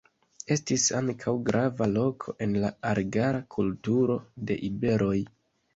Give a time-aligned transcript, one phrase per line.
[0.53, 4.19] Estis ankaŭ grava loko en la argara kulturo
[4.51, 5.17] de iberoj.